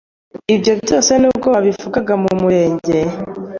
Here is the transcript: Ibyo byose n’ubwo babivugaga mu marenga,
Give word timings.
Ibyo 0.55 0.73
byose 0.83 1.11
n’ubwo 1.21 1.47
babivugaga 1.55 2.13
mu 2.21 2.29
marenga, 2.41 2.97